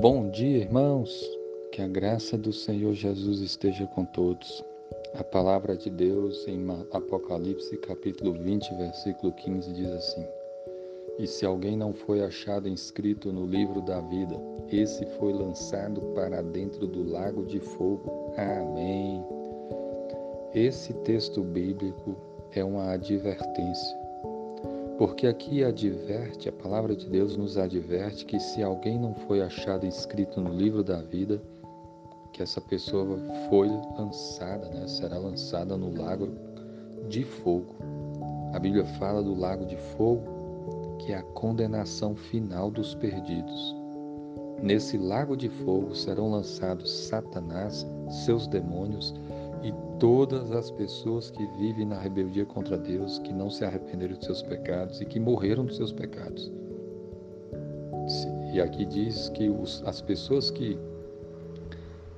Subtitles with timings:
[0.00, 1.12] Bom dia, irmãos.
[1.72, 4.64] Que a graça do Senhor Jesus esteja com todos.
[5.12, 10.26] A palavra de Deus em Apocalipse, capítulo 20, versículo 15 diz assim:
[11.18, 14.40] E se alguém não foi achado inscrito no livro da vida,
[14.72, 18.32] esse foi lançado para dentro do lago de fogo.
[18.38, 19.22] Amém.
[20.54, 22.16] Esse texto bíblico
[22.54, 23.99] é uma advertência
[25.00, 29.86] porque aqui adverte, a palavra de Deus nos adverte que se alguém não foi achado
[29.86, 31.40] inscrito no livro da vida,
[32.34, 33.66] que essa pessoa foi
[33.96, 34.86] lançada, né?
[34.86, 36.28] será lançada no lago
[37.08, 37.76] de fogo.
[38.52, 43.74] A Bíblia fala do lago de fogo, que é a condenação final dos perdidos.
[44.62, 47.86] Nesse lago de fogo serão lançados Satanás,
[48.26, 49.14] seus demônios
[49.62, 54.24] e todas as pessoas que vivem na rebeldia contra Deus, que não se arrependeram dos
[54.24, 56.50] seus pecados e que morreram dos seus pecados.
[58.52, 60.78] E aqui diz que os, as pessoas que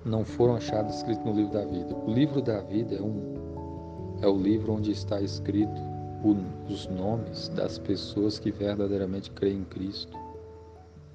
[0.05, 1.95] não foram achadas escritas no livro da vida.
[1.95, 5.81] O livro da vida é, um, é o livro onde está escrito
[6.25, 6.37] o,
[6.73, 10.17] os nomes das pessoas que verdadeiramente creem em Cristo,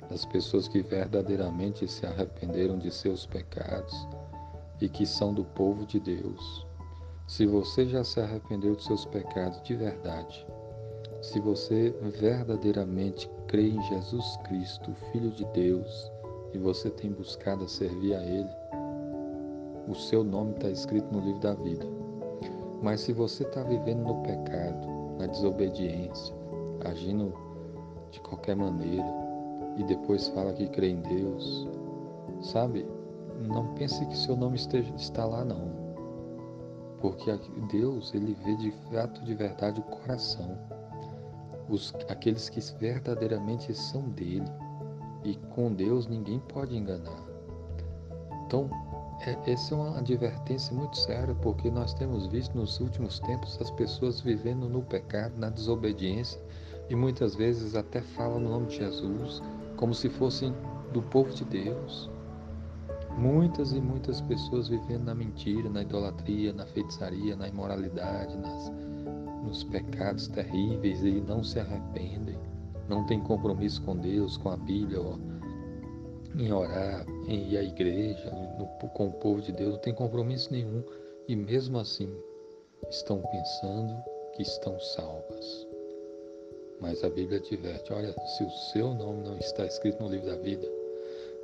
[0.10, 4.08] das pessoas que verdadeiramente se arrependeram de seus pecados
[4.82, 6.66] e que são do povo de Deus.
[7.28, 10.46] Se você já se arrependeu dos seus pecados de verdade,
[11.22, 16.12] se você verdadeiramente crê em Jesus Cristo, Filho de Deus,
[16.54, 18.50] e você tem buscado servir a Ele,
[19.88, 21.86] o seu nome está escrito no livro da vida.
[22.82, 26.36] Mas se você está vivendo no pecado, na desobediência,
[26.86, 27.34] agindo
[28.12, 29.08] de qualquer maneira,
[29.78, 31.68] e depois fala que crê em Deus,
[32.42, 32.86] sabe?
[33.42, 35.88] Não pense que seu nome esteja, está lá não.
[37.00, 37.32] Porque
[37.72, 40.58] Deus, ele vê de fato de verdade o coração.
[41.70, 44.50] Os, aqueles que verdadeiramente são dele.
[45.24, 47.26] E com Deus ninguém pode enganar.
[48.46, 48.70] Então,
[49.26, 53.70] é, essa é uma advertência muito séria, porque nós temos visto nos últimos tempos as
[53.72, 56.42] pessoas vivendo no pecado, na desobediência,
[56.90, 59.42] e muitas vezes até falam no nome de Jesus
[59.76, 60.54] como se fossem
[60.94, 62.10] do povo de Deus.
[63.18, 68.72] Muitas e muitas pessoas vivendo na mentira, na idolatria, na feitiçaria, na imoralidade, nas,
[69.44, 72.38] nos pecados terríveis e não se arrependem,
[72.88, 75.18] não tem compromisso com Deus, com a Bíblia, ó,
[76.36, 80.52] em orar, em ir à igreja, no, com o povo de Deus, não tem compromisso
[80.52, 80.84] nenhum.
[81.28, 82.10] E mesmo assim
[82.90, 83.96] estão pensando
[84.36, 85.68] que estão salvas.
[86.80, 90.36] Mas a Bíblia adverte: olha, se o seu nome não está escrito no livro da
[90.36, 90.77] vida,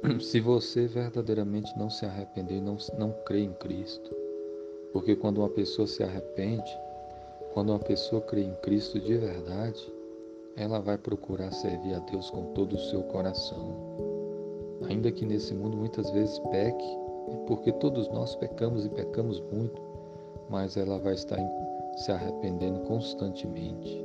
[0.20, 4.14] se você verdadeiramente não se arrepender, não, não crê em Cristo,
[4.92, 6.78] porque quando uma pessoa se arrepende,
[7.54, 9.82] quando uma pessoa crê em Cristo de verdade,
[10.58, 13.78] ela vai procurar servir a Deus com todo o seu coração.
[14.90, 16.98] Ainda que nesse mundo muitas vezes peque,
[17.48, 19.82] porque todos nós pecamos e pecamos muito,
[20.50, 21.40] mas ela vai estar
[21.96, 24.04] se arrependendo constantemente.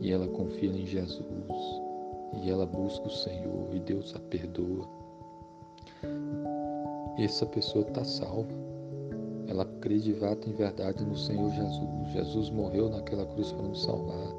[0.00, 1.22] E ela confia em Jesus,
[2.42, 5.01] e ela busca o Senhor, e Deus a perdoa
[7.24, 8.52] essa pessoa está salva.
[9.46, 12.12] Ela crê de fato em verdade no Senhor Jesus.
[12.12, 14.34] Jesus morreu naquela cruz para nos salvar.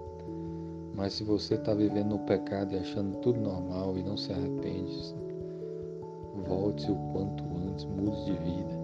[0.96, 5.16] Mas se você está vivendo no pecado e achando tudo normal e não se arrepende,
[6.48, 8.84] volte o quanto antes, mude de vida.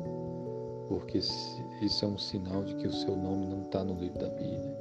[0.87, 4.29] Porque isso é um sinal de que o seu nome não está no livro da
[4.29, 4.79] vida.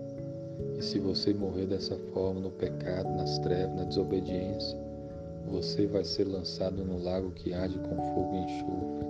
[0.79, 4.79] E se você morrer dessa forma, no pecado, nas trevas, na desobediência,
[5.49, 9.09] você vai ser lançado no lago que arde com fogo e enxofre.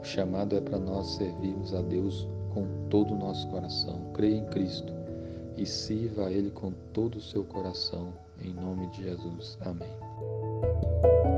[0.00, 4.10] O chamado é para nós servirmos a Deus com todo o nosso coração.
[4.14, 4.92] Creia em Cristo
[5.56, 8.12] e sirva a Ele com todo o seu coração.
[8.40, 9.58] Em nome de Jesus.
[9.60, 11.37] Amém.